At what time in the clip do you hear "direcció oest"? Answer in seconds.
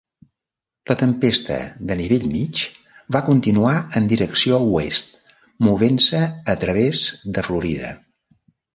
4.15-5.15